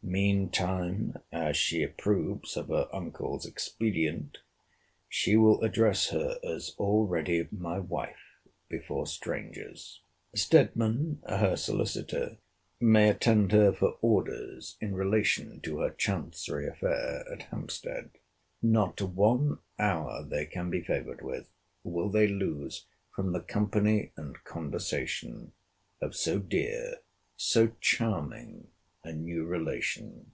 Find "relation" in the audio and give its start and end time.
14.94-15.60, 29.46-30.30